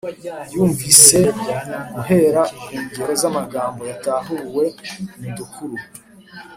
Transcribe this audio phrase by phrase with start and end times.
[0.53, 4.65] yumvise; -guhera ku ngero z’amagambo yatahuwe
[5.19, 5.77] mu dukuru,